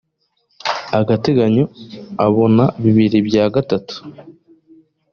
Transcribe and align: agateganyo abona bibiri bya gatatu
agateganyo 0.99 1.65
abona 2.25 2.63
bibiri 2.83 3.17
bya 3.27 3.45
gatatu 3.53 3.95